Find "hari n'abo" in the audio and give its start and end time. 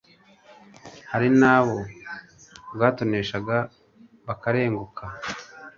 1.11-1.77